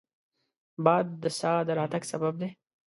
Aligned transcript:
باد 0.85 1.07
د 1.21 1.25
سا 1.39 1.53
د 1.67 1.69
راتګ 1.79 2.03
سبب 2.11 2.33
دی 2.41 2.49